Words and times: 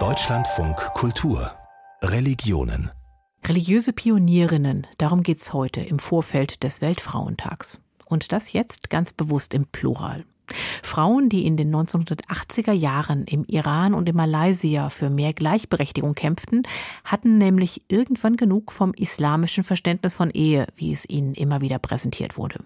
Deutschlandfunk 0.00 0.74
Kultur 0.94 1.52
Religionen 2.02 2.90
Religiöse 3.44 3.92
Pionierinnen, 3.92 4.88
darum 4.98 5.22
geht's 5.22 5.52
heute 5.52 5.80
im 5.80 6.00
Vorfeld 6.00 6.64
des 6.64 6.80
Weltfrauentags. 6.80 7.80
Und 8.08 8.32
das 8.32 8.52
jetzt 8.52 8.90
ganz 8.90 9.12
bewusst 9.12 9.54
im 9.54 9.66
Plural. 9.66 10.24
Frauen, 10.82 11.28
die 11.28 11.46
in 11.46 11.56
den 11.56 11.72
1980er 11.72 12.72
Jahren 12.72 13.26
im 13.26 13.44
Iran 13.44 13.94
und 13.94 14.08
in 14.08 14.16
Malaysia 14.16 14.90
für 14.90 15.08
mehr 15.08 15.32
Gleichberechtigung 15.32 16.16
kämpften, 16.16 16.62
hatten 17.04 17.38
nämlich 17.38 17.82
irgendwann 17.86 18.36
genug 18.36 18.72
vom 18.72 18.92
islamischen 18.94 19.62
Verständnis 19.62 20.16
von 20.16 20.30
Ehe, 20.30 20.66
wie 20.74 20.92
es 20.92 21.08
ihnen 21.08 21.34
immer 21.34 21.60
wieder 21.60 21.78
präsentiert 21.78 22.38
wurde. 22.38 22.58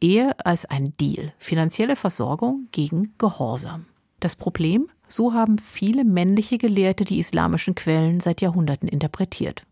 Ehe 0.00 0.36
als 0.46 0.66
ein 0.66 0.96
Deal, 1.00 1.32
finanzielle 1.38 1.96
Versorgung 1.96 2.68
gegen 2.70 3.14
Gehorsam. 3.18 3.86
Das 4.20 4.34
Problem? 4.36 4.88
So 5.06 5.32
haben 5.32 5.58
viele 5.58 6.04
männliche 6.04 6.58
Gelehrte 6.58 7.04
die 7.04 7.18
islamischen 7.18 7.74
Quellen 7.74 8.20
seit 8.20 8.40
Jahrhunderten 8.40 8.88
interpretiert. 8.88 9.64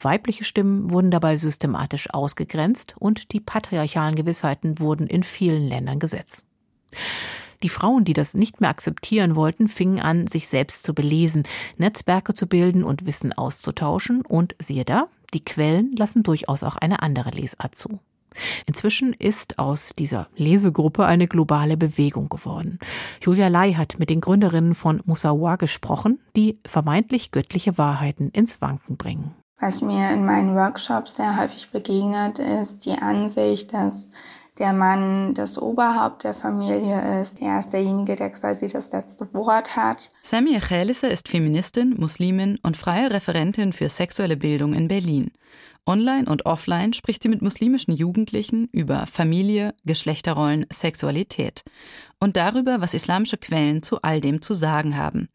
Weibliche 0.00 0.44
Stimmen 0.44 0.90
wurden 0.90 1.10
dabei 1.10 1.36
systematisch 1.36 2.12
ausgegrenzt 2.12 2.94
und 2.98 3.32
die 3.32 3.40
patriarchalen 3.40 4.14
Gewissheiten 4.14 4.78
wurden 4.78 5.06
in 5.06 5.22
vielen 5.22 5.66
Ländern 5.66 5.98
Gesetz. 5.98 6.44
Die 7.62 7.68
Frauen, 7.68 8.04
die 8.04 8.12
das 8.12 8.34
nicht 8.34 8.60
mehr 8.60 8.70
akzeptieren 8.70 9.36
wollten, 9.36 9.68
fingen 9.68 9.98
an, 9.98 10.26
sich 10.26 10.48
selbst 10.48 10.84
zu 10.84 10.94
belesen, 10.94 11.44
Netzwerke 11.78 12.34
zu 12.34 12.46
bilden 12.46 12.84
und 12.84 13.06
Wissen 13.06 13.32
auszutauschen 13.32 14.20
und 14.20 14.54
siehe 14.60 14.84
da, 14.84 15.08
die 15.32 15.44
Quellen 15.44 15.96
lassen 15.96 16.22
durchaus 16.22 16.62
auch 16.62 16.76
eine 16.76 17.02
andere 17.02 17.30
Lesart 17.30 17.74
zu. 17.74 17.98
Inzwischen 18.66 19.12
ist 19.12 19.58
aus 19.58 19.92
dieser 19.96 20.28
Lesegruppe 20.36 21.06
eine 21.06 21.28
globale 21.28 21.76
Bewegung 21.76 22.28
geworden. 22.28 22.78
Julia 23.20 23.48
Lai 23.48 23.72
hat 23.72 23.98
mit 23.98 24.10
den 24.10 24.20
Gründerinnen 24.20 24.74
von 24.74 25.02
Musawa 25.04 25.56
gesprochen, 25.56 26.20
die 26.36 26.58
vermeintlich 26.66 27.30
göttliche 27.30 27.78
Wahrheiten 27.78 28.30
ins 28.30 28.60
Wanken 28.60 28.96
bringen. 28.96 29.34
Was 29.60 29.80
mir 29.80 30.10
in 30.10 30.26
meinen 30.26 30.54
Workshops 30.54 31.16
sehr 31.16 31.38
häufig 31.38 31.70
begegnet, 31.70 32.38
ist 32.38 32.84
die 32.84 32.98
Ansicht, 32.98 33.72
dass 33.72 34.10
der 34.58 34.72
Mann 34.72 35.34
das 35.34 35.58
Oberhaupt 35.58 36.24
der 36.24 36.34
Familie 36.34 37.20
ist. 37.20 37.40
Er 37.40 37.58
ist 37.58 37.70
derjenige, 37.70 38.14
der 38.14 38.30
quasi 38.30 38.68
das 38.68 38.92
letzte 38.92 39.32
Wort 39.34 39.74
hat. 39.74 40.12
Samia 40.22 40.60
Khalisa 40.60 41.08
ist 41.08 41.28
Feministin, 41.28 41.94
Muslimin 41.98 42.58
und 42.62 42.76
freie 42.76 43.10
Referentin 43.10 43.72
für 43.72 43.88
sexuelle 43.88 44.36
Bildung 44.36 44.72
in 44.72 44.88
Berlin. 44.88 45.32
Online 45.86 46.26
und 46.26 46.46
offline 46.46 46.92
spricht 46.92 47.22
sie 47.22 47.28
mit 47.28 47.42
muslimischen 47.42 47.94
Jugendlichen 47.94 48.68
über 48.72 49.06
Familie, 49.06 49.74
Geschlechterrollen, 49.84 50.66
Sexualität 50.72 51.62
und 52.20 52.36
darüber, 52.36 52.80
was 52.80 52.94
islamische 52.94 53.36
Quellen 53.36 53.82
zu 53.82 54.00
all 54.00 54.20
dem 54.20 54.40
zu 54.40 54.54
sagen 54.54 54.96
haben. 54.96 55.28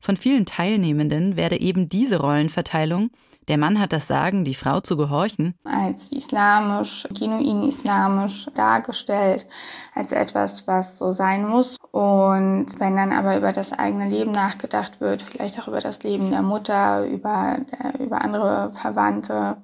Von 0.00 0.16
vielen 0.16 0.44
Teilnehmenden 0.44 1.36
werde 1.36 1.58
eben 1.58 1.88
diese 1.88 2.20
Rollenverteilung 2.20 3.10
der 3.48 3.58
Mann 3.58 3.80
hat 3.80 3.92
das 3.92 4.06
Sagen, 4.06 4.44
die 4.44 4.54
Frau 4.54 4.80
zu 4.80 4.96
gehorchen. 4.96 5.54
Als 5.64 6.12
islamisch, 6.12 7.06
genuin 7.10 7.68
islamisch 7.68 8.46
dargestellt, 8.54 9.46
als 9.94 10.12
etwas, 10.12 10.66
was 10.66 10.98
so 10.98 11.12
sein 11.12 11.48
muss. 11.48 11.76
Und 11.92 12.66
wenn 12.78 12.96
dann 12.96 13.12
aber 13.12 13.36
über 13.36 13.52
das 13.52 13.72
eigene 13.72 14.08
Leben 14.08 14.32
nachgedacht 14.32 15.00
wird, 15.00 15.22
vielleicht 15.22 15.58
auch 15.58 15.68
über 15.68 15.80
das 15.80 16.02
Leben 16.02 16.30
der 16.30 16.42
Mutter, 16.42 17.06
über, 17.06 17.58
über 17.98 18.22
andere 18.22 18.72
Verwandte, 18.74 19.56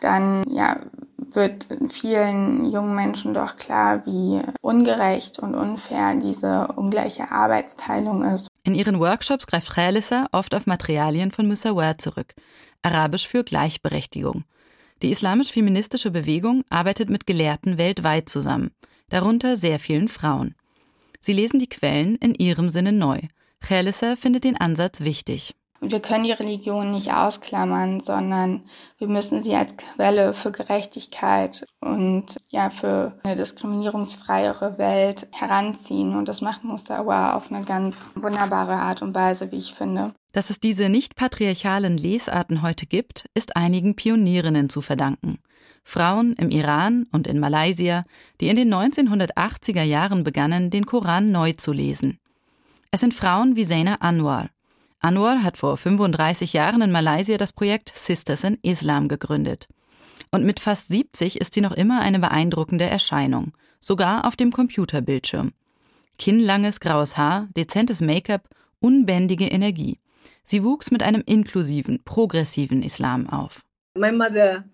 dann 0.00 0.44
ja, 0.50 0.76
wird 1.16 1.66
vielen 1.88 2.70
jungen 2.70 2.94
Menschen 2.94 3.34
doch 3.34 3.56
klar, 3.56 4.04
wie 4.06 4.42
ungerecht 4.60 5.38
und 5.38 5.54
unfair 5.54 6.14
diese 6.14 6.68
ungleiche 6.76 7.30
Arbeitsteilung 7.30 8.22
ist. 8.24 8.48
In 8.64 8.74
ihren 8.74 8.98
Workshops 8.98 9.46
greift 9.46 9.70
Khalissa 9.72 10.26
oft 10.32 10.54
auf 10.54 10.66
Materialien 10.66 11.30
von 11.30 11.46
Musawar 11.46 11.98
zurück, 11.98 12.34
arabisch 12.82 13.28
für 13.28 13.44
Gleichberechtigung. 13.44 14.44
Die 15.02 15.10
islamisch-feministische 15.10 16.10
Bewegung 16.10 16.64
arbeitet 16.70 17.10
mit 17.10 17.26
Gelehrten 17.26 17.76
weltweit 17.76 18.28
zusammen, 18.28 18.70
darunter 19.10 19.58
sehr 19.58 19.78
vielen 19.78 20.08
Frauen. 20.08 20.54
Sie 21.20 21.34
lesen 21.34 21.58
die 21.58 21.68
Quellen 21.68 22.16
in 22.16 22.34
ihrem 22.34 22.70
Sinne 22.70 22.92
neu. 22.92 23.20
Khalissa 23.60 24.16
findet 24.16 24.44
den 24.44 24.58
Ansatz 24.58 25.02
wichtig. 25.02 25.54
Wir 25.86 26.00
können 26.00 26.24
die 26.24 26.32
Religion 26.32 26.92
nicht 26.92 27.12
ausklammern, 27.12 28.00
sondern 28.00 28.62
wir 28.98 29.06
müssen 29.06 29.42
sie 29.42 29.54
als 29.54 29.76
Quelle 29.76 30.32
für 30.32 30.50
Gerechtigkeit 30.50 31.66
und 31.80 32.36
ja 32.48 32.70
für 32.70 33.18
eine 33.22 33.36
diskriminierungsfreiere 33.36 34.78
Welt 34.78 35.28
heranziehen. 35.30 36.16
Und 36.16 36.28
das 36.28 36.40
macht 36.40 36.64
Mustawa 36.64 37.34
auf 37.34 37.52
eine 37.52 37.64
ganz 37.64 37.96
wunderbare 38.14 38.76
Art 38.76 39.02
und 39.02 39.14
Weise, 39.14 39.52
wie 39.52 39.58
ich 39.58 39.74
finde. 39.74 40.14
Dass 40.32 40.50
es 40.50 40.58
diese 40.58 40.88
nicht 40.88 41.16
patriarchalen 41.16 41.96
Lesarten 41.96 42.62
heute 42.62 42.86
gibt, 42.86 43.26
ist 43.34 43.56
einigen 43.56 43.94
Pionierinnen 43.94 44.68
zu 44.68 44.80
verdanken. 44.80 45.38
Frauen 45.82 46.32
im 46.38 46.50
Iran 46.50 47.06
und 47.12 47.26
in 47.26 47.38
Malaysia, 47.38 48.04
die 48.40 48.48
in 48.48 48.56
den 48.56 48.72
1980er 48.72 49.82
Jahren 49.82 50.24
begannen, 50.24 50.70
den 50.70 50.86
Koran 50.86 51.30
neu 51.30 51.52
zu 51.52 51.72
lesen. 51.72 52.18
Es 52.90 53.00
sind 53.00 53.12
Frauen 53.12 53.54
wie 53.54 53.66
Zaina 53.66 53.96
Anwar, 53.96 54.48
Anwar 55.04 55.42
hat 55.42 55.58
vor 55.58 55.76
35 55.76 56.54
Jahren 56.54 56.80
in 56.80 56.90
Malaysia 56.90 57.36
das 57.36 57.52
Projekt 57.52 57.90
Sisters 57.94 58.42
in 58.42 58.56
Islam 58.62 59.06
gegründet. 59.06 59.68
Und 60.30 60.46
mit 60.46 60.60
fast 60.60 60.88
70 60.88 61.42
ist 61.42 61.52
sie 61.52 61.60
noch 61.60 61.72
immer 61.72 62.00
eine 62.00 62.18
beeindruckende 62.20 62.86
Erscheinung, 62.86 63.52
sogar 63.80 64.26
auf 64.26 64.34
dem 64.34 64.50
Computerbildschirm. 64.50 65.52
Kinnlanges 66.18 66.80
graues 66.80 67.18
Haar, 67.18 67.48
dezentes 67.54 68.00
Make-up, 68.00 68.48
unbändige 68.80 69.44
Energie. 69.44 69.98
Sie 70.42 70.64
wuchs 70.64 70.90
mit 70.90 71.02
einem 71.02 71.22
inklusiven, 71.26 72.02
progressiven 72.02 72.82
Islam 72.82 73.28
auf. 73.28 73.60
My 73.94 74.10
mother 74.10 74.64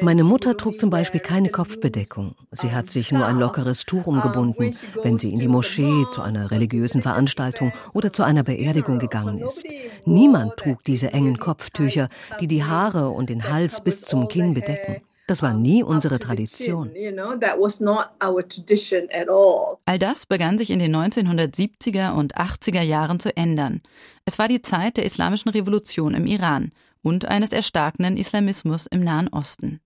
meine 0.00 0.24
Mutter 0.24 0.56
trug 0.56 0.78
zum 0.78 0.90
Beispiel 0.90 1.20
keine 1.20 1.48
Kopfbedeckung. 1.48 2.36
Sie 2.52 2.70
hat 2.70 2.88
sich 2.88 3.10
nur 3.10 3.26
ein 3.26 3.38
lockeres 3.38 3.84
Tuch 3.84 4.06
umgebunden, 4.06 4.76
wenn 5.02 5.18
sie 5.18 5.32
in 5.32 5.40
die 5.40 5.48
Moschee 5.48 6.06
zu 6.12 6.22
einer 6.22 6.50
religiösen 6.50 7.02
Veranstaltung 7.02 7.72
oder 7.94 8.12
zu 8.12 8.22
einer 8.22 8.44
Beerdigung 8.44 8.98
gegangen 8.98 9.40
ist. 9.40 9.64
Niemand 10.04 10.56
trug 10.56 10.84
diese 10.84 11.12
engen 11.12 11.38
Kopftücher, 11.38 12.08
die 12.40 12.46
die 12.46 12.64
Haare 12.64 13.10
und 13.10 13.28
den 13.28 13.50
Hals 13.50 13.82
bis 13.82 14.02
zum 14.02 14.28
Kinn 14.28 14.54
bedecken. 14.54 15.02
Das 15.26 15.42
war 15.42 15.54
nie 15.54 15.82
unsere 15.82 16.20
Tradition. 16.20 16.92
All 19.84 19.98
das 19.98 20.26
begann 20.26 20.58
sich 20.58 20.70
in 20.70 20.78
den 20.78 20.94
1970er 20.94 22.12
und 22.12 22.36
80er 22.36 22.82
Jahren 22.82 23.18
zu 23.18 23.36
ändern. 23.36 23.82
Es 24.24 24.38
war 24.38 24.46
die 24.46 24.62
Zeit 24.62 24.96
der 24.96 25.04
islamischen 25.04 25.50
Revolution 25.50 26.14
im 26.14 26.28
Iran 26.28 26.70
und 27.06 27.26
eines 27.26 27.52
erstarkenden 27.52 28.16
Islamismus 28.16 28.88
im 28.88 28.98
Nahen 28.98 29.28
Osten. 29.28 29.80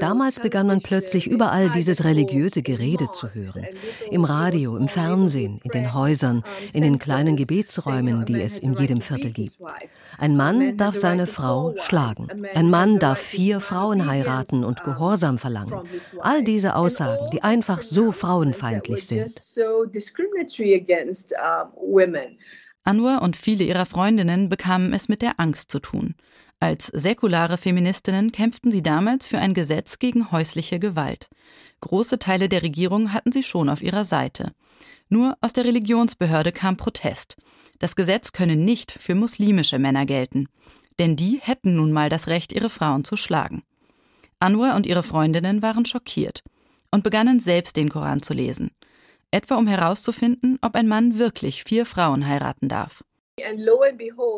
Damals 0.00 0.40
begann 0.40 0.66
man 0.66 0.80
plötzlich 0.80 1.26
überall 1.26 1.70
dieses 1.70 2.04
religiöse 2.04 2.62
Gerede 2.62 3.10
zu 3.10 3.28
hören. 3.28 3.66
Im 4.10 4.24
Radio, 4.24 4.76
im 4.76 4.88
Fernsehen, 4.88 5.60
in 5.64 5.70
den 5.70 5.94
Häusern, 5.94 6.42
in 6.74 6.82
den 6.82 6.98
kleinen 6.98 7.36
Gebetsräumen, 7.36 8.24
die 8.24 8.42
es 8.42 8.58
in 8.58 8.74
jedem 8.74 9.00
Viertel 9.00 9.32
gibt. 9.32 9.56
Ein 10.18 10.36
Mann 10.36 10.76
darf 10.76 10.94
seine 10.94 11.26
Frau 11.26 11.74
schlagen. 11.78 12.28
Ein 12.54 12.68
Mann 12.68 12.98
darf 12.98 13.20
vier 13.20 13.60
Frauen 13.60 14.06
heiraten 14.06 14.64
und 14.64 14.82
Gehorsam 14.82 15.38
verlangen. 15.38 15.80
All 16.20 16.42
diese 16.44 16.76
Aussagen, 16.76 17.30
die 17.32 17.42
einfach 17.42 17.82
so 17.82 18.12
frauenfeindlich 18.12 19.06
sind. 19.06 19.30
Anwar 22.84 23.22
und 23.22 23.36
viele 23.36 23.64
ihrer 23.64 23.86
Freundinnen 23.86 24.48
bekamen 24.48 24.92
es 24.92 25.08
mit 25.08 25.22
der 25.22 25.38
Angst 25.38 25.70
zu 25.70 25.80
tun. 25.80 26.14
Als 26.60 26.86
säkulare 26.86 27.58
Feministinnen 27.58 28.32
kämpften 28.32 28.70
sie 28.70 28.82
damals 28.82 29.26
für 29.26 29.38
ein 29.38 29.54
Gesetz 29.54 29.98
gegen 29.98 30.30
häusliche 30.30 30.78
Gewalt. 30.78 31.28
Große 31.80 32.18
Teile 32.18 32.48
der 32.48 32.62
Regierung 32.62 33.12
hatten 33.12 33.32
sie 33.32 33.42
schon 33.42 33.68
auf 33.68 33.82
ihrer 33.82 34.04
Seite. 34.04 34.52
Nur 35.08 35.36
aus 35.40 35.52
der 35.52 35.64
Religionsbehörde 35.64 36.52
kam 36.52 36.76
Protest. 36.76 37.36
Das 37.78 37.96
Gesetz 37.96 38.32
könne 38.32 38.56
nicht 38.56 38.92
für 38.92 39.14
muslimische 39.14 39.78
Männer 39.78 40.04
gelten, 40.04 40.48
denn 40.98 41.16
die 41.16 41.40
hätten 41.42 41.76
nun 41.76 41.92
mal 41.92 42.10
das 42.10 42.28
Recht, 42.28 42.52
ihre 42.52 42.70
Frauen 42.70 43.04
zu 43.04 43.16
schlagen. 43.16 43.62
Anwar 44.38 44.76
und 44.76 44.86
ihre 44.86 45.02
Freundinnen 45.02 45.62
waren 45.62 45.86
schockiert 45.86 46.42
und 46.90 47.04
begannen 47.04 47.40
selbst 47.40 47.76
den 47.76 47.88
Koran 47.88 48.22
zu 48.22 48.34
lesen 48.34 48.70
etwa 49.30 49.56
um 49.56 49.66
herauszufinden, 49.66 50.58
ob 50.62 50.74
ein 50.74 50.88
Mann 50.88 51.18
wirklich 51.18 51.64
vier 51.64 51.86
Frauen 51.86 52.26
heiraten 52.26 52.68
darf. 52.68 53.04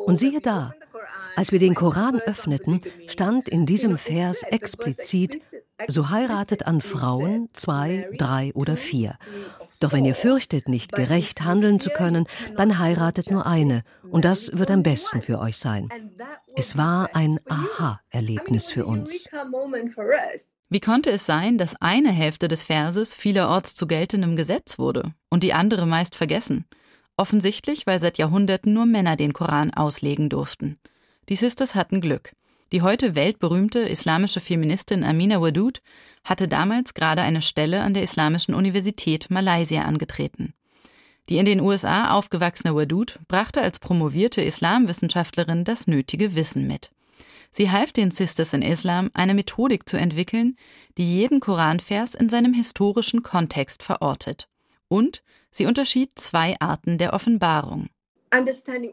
Und 0.06 0.18
siehe 0.18 0.40
da, 0.40 0.74
als 1.34 1.50
wir 1.50 1.58
den 1.58 1.74
Koran 1.74 2.20
öffneten, 2.20 2.80
stand 3.08 3.48
in 3.48 3.66
diesem 3.66 3.96
Vers 3.96 4.42
explizit, 4.44 5.38
so 5.88 6.10
heiratet 6.10 6.66
an 6.66 6.80
Frauen 6.80 7.48
zwei, 7.52 8.08
drei 8.16 8.52
oder 8.54 8.76
vier. 8.76 9.16
Doch 9.80 9.92
wenn 9.92 10.04
ihr 10.04 10.14
fürchtet, 10.14 10.68
nicht 10.68 10.92
gerecht 10.92 11.42
handeln 11.42 11.80
zu 11.80 11.90
können, 11.90 12.26
dann 12.56 12.78
heiratet 12.78 13.30
nur 13.30 13.46
eine, 13.46 13.82
und 14.10 14.24
das 14.24 14.56
wird 14.56 14.70
am 14.70 14.82
besten 14.84 15.22
für 15.22 15.40
euch 15.40 15.58
sein. 15.58 15.88
Es 16.54 16.76
war 16.76 17.16
ein 17.16 17.40
Aha-Erlebnis 17.48 18.70
für 18.70 18.86
uns. 18.86 19.28
Wie 20.72 20.80
konnte 20.80 21.10
es 21.10 21.26
sein, 21.26 21.58
dass 21.58 21.76
eine 21.82 22.10
Hälfte 22.10 22.48
des 22.48 22.64
Verses 22.64 23.14
vielerorts 23.14 23.74
zu 23.74 23.86
geltendem 23.86 24.36
Gesetz 24.36 24.78
wurde 24.78 25.12
und 25.28 25.42
die 25.42 25.52
andere 25.52 25.84
meist 25.84 26.16
vergessen? 26.16 26.64
Offensichtlich, 27.18 27.86
weil 27.86 28.00
seit 28.00 28.16
Jahrhunderten 28.16 28.72
nur 28.72 28.86
Männer 28.86 29.16
den 29.16 29.34
Koran 29.34 29.74
auslegen 29.74 30.30
durften. 30.30 30.78
Die 31.28 31.36
Sisters 31.36 31.74
hatten 31.74 32.00
Glück. 32.00 32.32
Die 32.72 32.80
heute 32.80 33.14
weltberühmte 33.14 33.80
islamische 33.80 34.40
Feministin 34.40 35.04
Amina 35.04 35.42
Wadud 35.42 35.82
hatte 36.24 36.48
damals 36.48 36.94
gerade 36.94 37.20
eine 37.20 37.42
Stelle 37.42 37.82
an 37.82 37.92
der 37.92 38.04
Islamischen 38.04 38.54
Universität 38.54 39.26
Malaysia 39.28 39.82
angetreten. 39.82 40.54
Die 41.28 41.36
in 41.36 41.44
den 41.44 41.60
USA 41.60 42.14
aufgewachsene 42.14 42.74
Wadud 42.74 43.18
brachte 43.28 43.60
als 43.60 43.78
promovierte 43.78 44.40
Islamwissenschaftlerin 44.40 45.64
das 45.64 45.86
nötige 45.86 46.34
Wissen 46.34 46.66
mit. 46.66 46.92
Sie 47.52 47.70
half 47.70 47.92
den 47.92 48.10
Sisters 48.10 48.54
in 48.54 48.62
Islam, 48.62 49.10
eine 49.12 49.34
Methodik 49.34 49.86
zu 49.86 49.98
entwickeln, 49.98 50.56
die 50.96 51.18
jeden 51.18 51.38
Koranvers 51.38 52.14
in 52.14 52.30
seinem 52.30 52.54
historischen 52.54 53.22
Kontext 53.22 53.82
verortet. 53.82 54.48
Und 54.88 55.22
sie 55.50 55.66
unterschied 55.66 56.18
zwei 56.18 56.58
Arten 56.60 56.96
der 56.96 57.12
Offenbarung. 57.12 57.88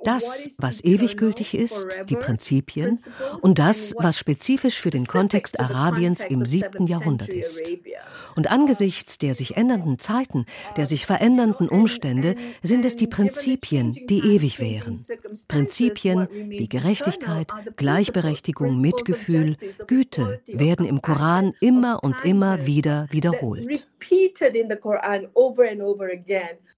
Das, 0.03 0.49
was 0.57 0.83
ewig 0.83 1.15
gültig 1.17 1.53
ist, 1.53 1.87
die 2.09 2.15
Prinzipien, 2.15 2.99
und 3.41 3.59
das, 3.59 3.95
was 3.97 4.17
spezifisch 4.17 4.79
für 4.79 4.89
den 4.89 5.07
Kontext 5.07 5.59
Arabiens 5.59 6.23
im 6.25 6.45
siebten 6.45 6.87
Jahrhundert 6.87 7.29
ist. 7.29 7.61
Und 8.35 8.51
angesichts 8.51 9.17
der 9.17 9.33
sich 9.33 9.57
ändernden 9.57 9.97
Zeiten, 9.97 10.45
der 10.77 10.85
sich 10.85 11.05
verändernden 11.05 11.69
Umstände, 11.69 12.35
sind 12.63 12.85
es 12.85 12.95
die 12.95 13.07
Prinzipien, 13.07 13.91
die 13.91 14.19
ewig 14.19 14.59
wären. 14.59 15.03
Prinzipien 15.47 16.27
wie 16.31 16.67
Gerechtigkeit, 16.67 17.47
Gleichberechtigung, 17.75 18.79
Mitgefühl, 18.79 19.55
Güte 19.87 20.41
werden 20.47 20.85
im 20.85 21.01
Koran 21.01 21.53
immer 21.59 22.03
und 22.03 22.23
immer 22.23 22.65
wieder 22.65 23.07
wiederholt. 23.11 23.88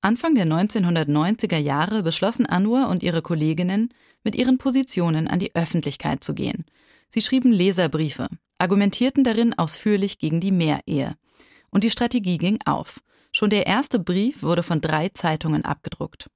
Anfang 0.01 0.35
der 0.35 0.45
1990er 0.45 1.57
Jahre 1.57 2.03
beschlossen 2.03 2.45
Anwar 2.45 2.89
und 2.89 3.03
ihre 3.03 3.21
Kolleginnen, 3.21 3.93
mit 4.23 4.35
ihren 4.35 4.57
Positionen 4.57 5.27
an 5.27 5.39
die 5.39 5.55
Öffentlichkeit 5.55 6.23
zu 6.23 6.33
gehen. 6.33 6.65
Sie 7.09 7.21
schrieben 7.21 7.51
Leserbriefe, 7.51 8.27
argumentierten 8.57 9.23
darin 9.23 9.57
ausführlich 9.57 10.19
gegen 10.19 10.39
die 10.39 10.51
Mehrehe. 10.51 11.15
Und 11.69 11.83
die 11.83 11.89
Strategie 11.89 12.37
ging 12.37 12.59
auf. 12.65 13.01
Schon 13.31 13.49
der 13.49 13.65
erste 13.65 13.99
Brief 13.99 14.43
wurde 14.43 14.63
von 14.63 14.81
drei 14.81 15.09
Zeitungen 15.09 15.63
abgedruckt. 15.63 16.29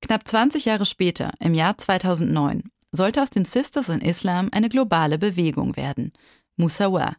Knapp 0.00 0.26
20 0.26 0.66
Jahre 0.66 0.84
später, 0.84 1.32
im 1.40 1.54
Jahr 1.54 1.78
2009, 1.78 2.70
sollte 2.92 3.22
aus 3.22 3.30
den 3.30 3.44
Sisters 3.44 3.88
in 3.88 4.00
Islam 4.00 4.50
eine 4.52 4.68
globale 4.68 5.18
Bewegung 5.18 5.76
werden, 5.76 6.12
Musawa. 6.56 7.16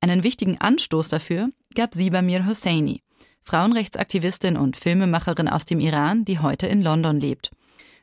Einen 0.00 0.22
wichtigen 0.22 0.58
Anstoß 0.58 1.08
dafür 1.08 1.50
gab 1.74 1.94
Sibamir 1.94 2.46
Hosseini, 2.46 3.02
Frauenrechtsaktivistin 3.42 4.56
und 4.56 4.76
Filmemacherin 4.76 5.48
aus 5.48 5.64
dem 5.64 5.80
Iran, 5.80 6.24
die 6.24 6.38
heute 6.38 6.66
in 6.66 6.82
London 6.82 7.20
lebt. 7.20 7.50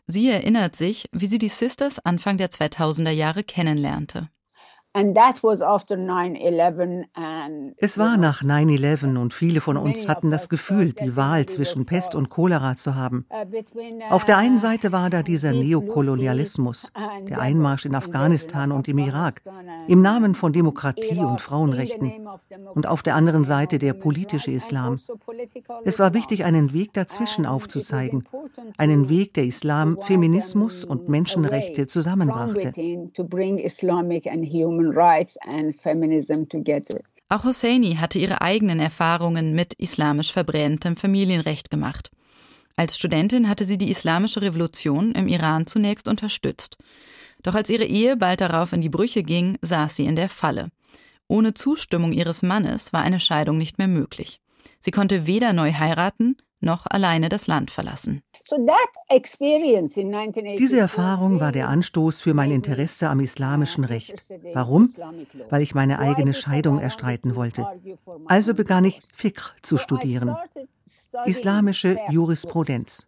Sie 0.08 0.30
erinnert 0.30 0.76
sich, 0.76 1.10
wie 1.12 1.28
sie 1.28 1.38
die 1.38 1.50
Sisters 1.50 2.00
Anfang 2.00 2.38
der 2.38 2.50
2000er 2.50 3.12
Jahre 3.12 3.44
kennenlernte. 3.44 4.30
Es 7.78 7.98
war 8.00 8.18
nach 8.18 8.42
9-11 8.42 9.18
und 9.18 9.34
viele 9.34 9.62
von 9.62 9.78
uns 9.78 10.08
hatten 10.08 10.32
das 10.32 10.50
Gefühl, 10.50 10.94
die 10.94 11.16
Wahl 11.16 11.46
zwischen 11.46 11.86
Pest 11.86 12.16
und 12.16 12.30
Cholera 12.30 12.76
zu 12.76 12.96
haben. 12.96 13.26
Uh, 13.30 13.46
Auf 14.10 14.26
der 14.26 14.38
einen 14.38 14.56
uh, 14.56 14.60
Seite 14.60 14.92
war 14.92 15.10
da 15.10 15.22
dieser 15.22 15.54
Neokolonialismus, 15.54 16.92
der 17.30 17.40
Einmarsch 17.40 17.86
in 17.86 17.94
Afghanistan 17.94 18.72
und 18.72 18.88
im 18.88 18.98
Irak, 18.98 19.44
im 19.88 20.02
Namen 20.02 20.34
von 20.34 20.52
Demokratie 20.52 21.20
und 21.20 21.42
Frauenrechten. 21.42 22.28
Und 22.74 22.88
auf 22.88 23.04
der 23.04 23.16
anderen 23.16 23.44
Seite 23.44 23.78
der 23.78 23.94
politische 23.94 24.52
Islam. 24.52 25.00
Also 25.08 25.82
es 25.84 26.00
war 26.00 26.14
wichtig, 26.14 26.44
einen 26.44 26.74
Weg 26.74 26.94
dazwischen 26.94 27.46
aufzuzeigen, 27.46 28.24
einen 28.78 29.10
Weg, 29.10 29.34
der 29.36 29.46
Islam, 29.46 29.98
Feminismus 30.02 30.84
und 30.84 31.08
Menschenrechte 31.10 31.86
zusammenbrachte. 31.88 32.74
Auch 37.30 37.44
Hosseini 37.44 37.96
hatte 37.96 38.20
ihre 38.20 38.42
eigenen 38.42 38.80
Erfahrungen 38.80 39.54
mit 39.54 39.74
islamisch 39.74 40.32
verbrämtem 40.32 40.96
Familienrecht 40.96 41.70
gemacht. 41.70 42.10
Als 42.78 42.96
Studentin 42.96 43.50
hatte 43.50 43.66
sie 43.66 43.78
die 43.78 43.90
islamische 43.90 44.42
Revolution 44.42 45.12
im 45.14 45.28
Iran 45.28 45.66
zunächst 45.66 46.08
unterstützt. 46.08 46.78
Doch 47.44 47.56
als 47.56 47.70
ihre 47.70 47.86
Ehe 47.86 48.16
bald 48.16 48.40
darauf 48.42 48.72
in 48.72 48.82
die 48.82 48.90
Brüche 48.90 49.24
ging, 49.24 49.58
saß 49.62 49.96
sie 49.96 50.06
in 50.06 50.16
der 50.16 50.30
Falle. 50.30 50.70
Ohne 51.28 51.54
Zustimmung 51.54 52.14
ihres 52.14 52.44
Mannes 52.44 52.94
war 52.94 53.02
eine 53.02 53.20
Scheidung 53.20 53.58
nicht 53.58 53.78
mehr 53.78 53.88
möglich. 53.88 54.40
Sie 54.80 54.92
konnte 54.92 55.28
weder 55.28 55.54
neu 55.54 55.74
heiraten 55.74 56.38
noch 56.60 56.86
alleine 56.88 57.30
das 57.30 57.48
Land 57.48 57.72
verlassen. 57.72 58.22
Diese 60.58 60.80
Erfahrung 60.80 61.40
war 61.40 61.52
der 61.52 61.68
Anstoß 61.68 62.22
für 62.22 62.34
mein 62.34 62.52
Interesse 62.52 63.10
am 63.10 63.20
islamischen 63.20 63.84
Recht. 63.84 64.24
Warum? 64.54 64.94
Weil 65.50 65.62
ich 65.62 65.76
meine 65.76 66.00
eigene 66.00 66.34
Scheidung 66.34 66.80
erstreiten 66.80 67.36
wollte. 67.36 67.68
Also 68.26 68.54
begann 68.54 68.86
ich 68.86 69.02
Fiqh 69.06 69.54
zu 69.62 69.78
studieren. 69.78 70.36
Islamische 71.26 71.98
Jurisprudenz. 72.10 73.04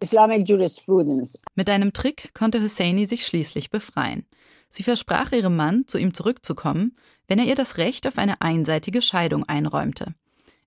Mit 1.54 1.70
einem 1.70 1.92
Trick 1.92 2.34
konnte 2.34 2.62
Husseini 2.62 3.06
sich 3.06 3.26
schließlich 3.26 3.70
befreien. 3.70 4.26
Sie 4.68 4.82
versprach 4.82 5.32
ihrem 5.32 5.56
Mann, 5.56 5.84
zu 5.86 5.98
ihm 5.98 6.12
zurückzukommen, 6.14 6.96
wenn 7.28 7.38
er 7.38 7.46
ihr 7.46 7.54
das 7.54 7.78
Recht 7.78 8.06
auf 8.06 8.18
eine 8.18 8.40
einseitige 8.40 9.02
Scheidung 9.02 9.44
einräumte. 9.44 10.14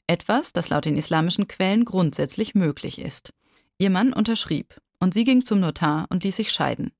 Etwas, 0.07 0.51
das 0.51 0.69
laut 0.69 0.85
den 0.85 0.97
islamischen 0.97 1.47
Quellen 1.47 1.85
grundsätzlich 1.85 2.55
möglich 2.55 2.99
ist. 2.99 3.33
Ihr 3.77 3.89
Mann 3.89 4.13
unterschrieb 4.13 4.79
und 4.99 5.13
sie 5.13 5.23
ging 5.23 5.43
zum 5.43 5.59
Notar 5.59 6.07
und 6.09 6.23
ließ 6.23 6.35
sich 6.35 6.51
scheiden. 6.51 6.91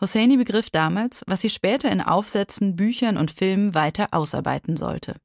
Hosseini 0.00 0.36
begriff 0.36 0.70
damals, 0.70 1.22
was 1.26 1.40
sie 1.40 1.50
später 1.50 1.90
in 1.90 2.00
Aufsätzen, 2.00 2.76
Büchern 2.76 3.16
und 3.16 3.30
Filmen 3.30 3.74
weiter 3.74 4.08
ausarbeiten 4.12 4.76
sollte. 4.76 5.16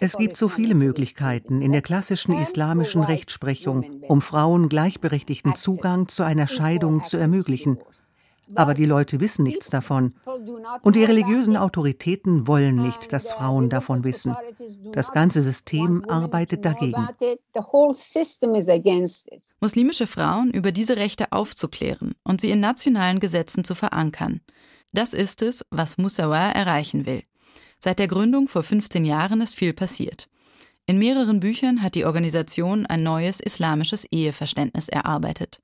Es 0.00 0.16
gibt 0.16 0.36
so 0.36 0.48
viele 0.48 0.74
Möglichkeiten 0.74 1.62
in 1.62 1.72
der 1.72 1.82
klassischen 1.82 2.38
islamischen 2.38 3.02
Rechtsprechung, 3.02 4.02
um 4.08 4.22
Frauen 4.22 4.68
gleichberechtigten 4.68 5.56
Zugang 5.56 6.08
zu 6.08 6.22
einer 6.22 6.46
Scheidung 6.46 7.02
zu 7.02 7.16
ermöglichen. 7.16 7.78
Aber 8.54 8.74
die 8.74 8.84
Leute 8.84 9.20
wissen 9.20 9.42
nichts 9.44 9.70
davon. 9.70 10.14
Und 10.82 10.96
die 10.96 11.04
religiösen 11.04 11.56
Autoritäten 11.56 12.46
wollen 12.46 12.76
nicht, 12.76 13.12
dass 13.12 13.32
Frauen 13.32 13.68
davon 13.68 14.04
wissen. 14.04 14.36
Das 14.92 15.12
ganze 15.12 15.42
System 15.42 16.04
arbeitet 16.08 16.64
dagegen. 16.64 17.08
Muslimische 19.60 20.06
Frauen 20.06 20.50
über 20.52 20.72
diese 20.72 20.96
Rechte 20.96 21.32
aufzuklären 21.32 22.14
und 22.24 22.40
sie 22.40 22.50
in 22.50 22.60
nationalen 22.60 23.20
Gesetzen 23.20 23.64
zu 23.64 23.74
verankern. 23.74 24.40
Das 24.92 25.12
ist 25.12 25.42
es, 25.42 25.64
was 25.70 25.98
Musawa 25.98 26.50
erreichen 26.50 27.06
will. 27.06 27.22
Seit 27.78 27.98
der 27.98 28.08
Gründung 28.08 28.48
vor 28.48 28.62
15 28.62 29.04
Jahren 29.04 29.40
ist 29.40 29.54
viel 29.54 29.72
passiert. 29.72 30.28
In 30.86 30.98
mehreren 30.98 31.40
Büchern 31.40 31.82
hat 31.82 31.94
die 31.94 32.06
Organisation 32.06 32.86
ein 32.86 33.02
neues 33.02 33.40
islamisches 33.40 34.06
Eheverständnis 34.10 34.88
erarbeitet. 34.88 35.60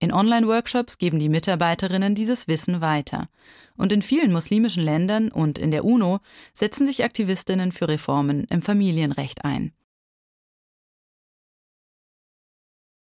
In 0.00 0.12
Online-Workshops 0.12 0.98
geben 0.98 1.18
die 1.18 1.28
Mitarbeiterinnen 1.28 2.14
dieses 2.14 2.46
Wissen 2.46 2.80
weiter. 2.80 3.28
Und 3.76 3.92
in 3.92 4.02
vielen 4.02 4.32
muslimischen 4.32 4.82
Ländern 4.82 5.30
und 5.30 5.58
in 5.58 5.72
der 5.72 5.84
UNO 5.84 6.20
setzen 6.52 6.86
sich 6.86 7.04
Aktivistinnen 7.04 7.72
für 7.72 7.88
Reformen 7.88 8.44
im 8.50 8.62
Familienrecht 8.62 9.44
ein. 9.44 9.72